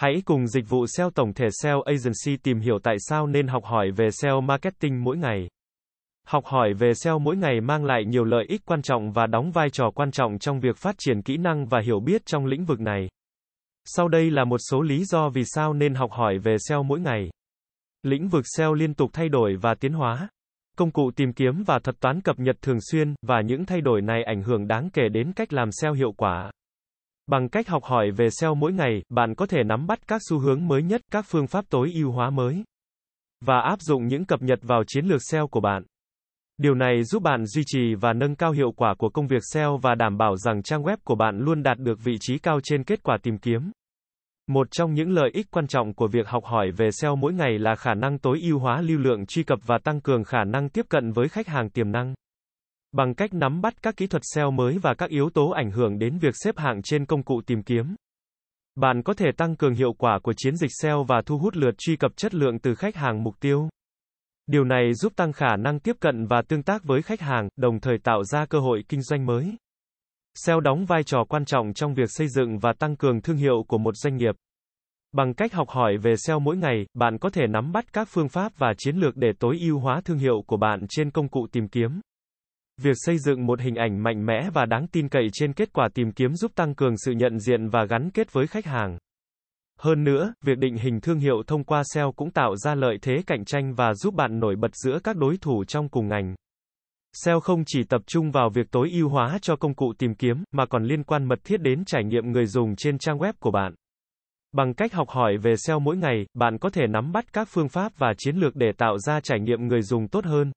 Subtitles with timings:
[0.00, 3.64] Hãy cùng dịch vụ SEO tổng thể SEO Agency tìm hiểu tại sao nên học
[3.64, 5.48] hỏi về SEO marketing mỗi ngày.
[6.26, 9.50] Học hỏi về SEO mỗi ngày mang lại nhiều lợi ích quan trọng và đóng
[9.50, 12.64] vai trò quan trọng trong việc phát triển kỹ năng và hiểu biết trong lĩnh
[12.64, 13.08] vực này.
[13.84, 17.00] Sau đây là một số lý do vì sao nên học hỏi về SEO mỗi
[17.00, 17.30] ngày.
[18.02, 20.28] Lĩnh vực SEO liên tục thay đổi và tiến hóa.
[20.76, 24.02] Công cụ tìm kiếm và thuật toán cập nhật thường xuyên, và những thay đổi
[24.02, 26.50] này ảnh hưởng đáng kể đến cách làm SEO hiệu quả.
[27.30, 30.38] Bằng cách học hỏi về SEO mỗi ngày, bạn có thể nắm bắt các xu
[30.38, 32.64] hướng mới nhất, các phương pháp tối ưu hóa mới
[33.44, 35.82] và áp dụng những cập nhật vào chiến lược SEO của bạn.
[36.58, 39.78] Điều này giúp bạn duy trì và nâng cao hiệu quả của công việc SEO
[39.82, 42.84] và đảm bảo rằng trang web của bạn luôn đạt được vị trí cao trên
[42.84, 43.70] kết quả tìm kiếm.
[44.46, 47.58] Một trong những lợi ích quan trọng của việc học hỏi về SEO mỗi ngày
[47.58, 50.68] là khả năng tối ưu hóa lưu lượng truy cập và tăng cường khả năng
[50.68, 52.14] tiếp cận với khách hàng tiềm năng.
[52.92, 55.98] Bằng cách nắm bắt các kỹ thuật SEO mới và các yếu tố ảnh hưởng
[55.98, 57.94] đến việc xếp hạng trên công cụ tìm kiếm,
[58.80, 61.74] bạn có thể tăng cường hiệu quả của chiến dịch SEO và thu hút lượt
[61.78, 63.68] truy cập chất lượng từ khách hàng mục tiêu.
[64.46, 67.80] Điều này giúp tăng khả năng tiếp cận và tương tác với khách hàng, đồng
[67.80, 69.56] thời tạo ra cơ hội kinh doanh mới.
[70.34, 73.64] SEO đóng vai trò quan trọng trong việc xây dựng và tăng cường thương hiệu
[73.68, 74.34] của một doanh nghiệp.
[75.12, 78.28] Bằng cách học hỏi về SEO mỗi ngày, bạn có thể nắm bắt các phương
[78.28, 81.46] pháp và chiến lược để tối ưu hóa thương hiệu của bạn trên công cụ
[81.52, 82.00] tìm kiếm.
[82.82, 85.88] Việc xây dựng một hình ảnh mạnh mẽ và đáng tin cậy trên kết quả
[85.94, 88.98] tìm kiếm giúp tăng cường sự nhận diện và gắn kết với khách hàng.
[89.78, 93.22] Hơn nữa, việc định hình thương hiệu thông qua SEO cũng tạo ra lợi thế
[93.26, 96.34] cạnh tranh và giúp bạn nổi bật giữa các đối thủ trong cùng ngành.
[97.12, 100.44] SEO không chỉ tập trung vào việc tối ưu hóa cho công cụ tìm kiếm,
[100.52, 103.50] mà còn liên quan mật thiết đến trải nghiệm người dùng trên trang web của
[103.50, 103.74] bạn.
[104.52, 107.68] Bằng cách học hỏi về SEO mỗi ngày, bạn có thể nắm bắt các phương
[107.68, 110.52] pháp và chiến lược để tạo ra trải nghiệm người dùng tốt hơn.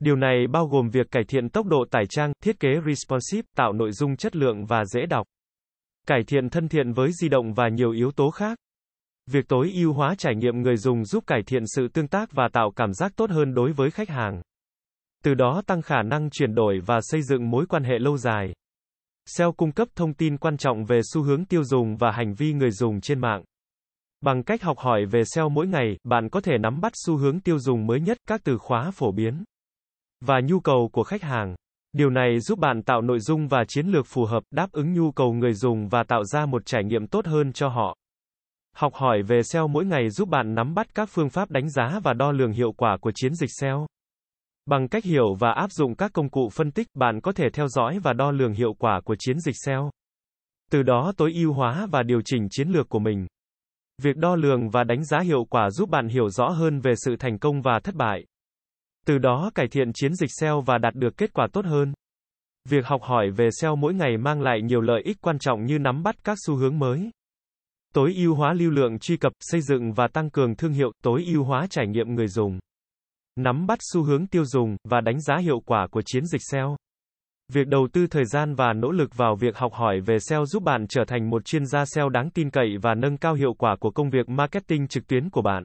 [0.00, 3.72] Điều này bao gồm việc cải thiện tốc độ tải trang, thiết kế responsive, tạo
[3.72, 5.26] nội dung chất lượng và dễ đọc,
[6.06, 8.58] cải thiện thân thiện với di động và nhiều yếu tố khác.
[9.30, 12.48] Việc tối ưu hóa trải nghiệm người dùng giúp cải thiện sự tương tác và
[12.52, 14.42] tạo cảm giác tốt hơn đối với khách hàng.
[15.24, 18.52] Từ đó tăng khả năng chuyển đổi và xây dựng mối quan hệ lâu dài.
[19.26, 22.52] SEO cung cấp thông tin quan trọng về xu hướng tiêu dùng và hành vi
[22.52, 23.44] người dùng trên mạng.
[24.20, 27.40] Bằng cách học hỏi về SEO mỗi ngày, bạn có thể nắm bắt xu hướng
[27.40, 29.44] tiêu dùng mới nhất, các từ khóa phổ biến
[30.20, 31.54] và nhu cầu của khách hàng.
[31.92, 35.12] Điều này giúp bạn tạo nội dung và chiến lược phù hợp, đáp ứng nhu
[35.12, 37.96] cầu người dùng và tạo ra một trải nghiệm tốt hơn cho họ.
[38.76, 42.00] Học hỏi về SEO mỗi ngày giúp bạn nắm bắt các phương pháp đánh giá
[42.02, 43.86] và đo lường hiệu quả của chiến dịch SEO.
[44.66, 47.68] Bằng cách hiểu và áp dụng các công cụ phân tích, bạn có thể theo
[47.68, 49.90] dõi và đo lường hiệu quả của chiến dịch SEO.
[50.70, 53.26] Từ đó tối ưu hóa và điều chỉnh chiến lược của mình.
[54.02, 57.16] Việc đo lường và đánh giá hiệu quả giúp bạn hiểu rõ hơn về sự
[57.16, 58.24] thành công và thất bại.
[59.08, 61.92] Từ đó cải thiện chiến dịch SEO và đạt được kết quả tốt hơn.
[62.68, 65.78] Việc học hỏi về SEO mỗi ngày mang lại nhiều lợi ích quan trọng như
[65.78, 67.10] nắm bắt các xu hướng mới,
[67.94, 71.24] tối ưu hóa lưu lượng truy cập, xây dựng và tăng cường thương hiệu, tối
[71.26, 72.58] ưu hóa trải nghiệm người dùng,
[73.36, 76.76] nắm bắt xu hướng tiêu dùng và đánh giá hiệu quả của chiến dịch SEO.
[77.52, 80.62] Việc đầu tư thời gian và nỗ lực vào việc học hỏi về SEO giúp
[80.62, 83.76] bạn trở thành một chuyên gia SEO đáng tin cậy và nâng cao hiệu quả
[83.80, 85.64] của công việc marketing trực tuyến của bạn.